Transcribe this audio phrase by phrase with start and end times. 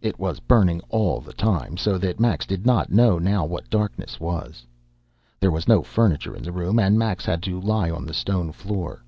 [0.00, 4.20] It was burning all the time, so that Max did not know now what darkness
[4.20, 4.64] was.
[5.40, 8.52] There was no furniture in the room, and Max had to lie on the stone
[8.52, 9.02] floor.